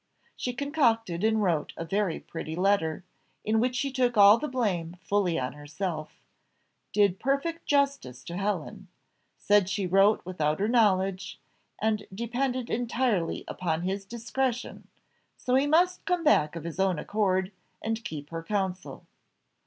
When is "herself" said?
5.53-6.23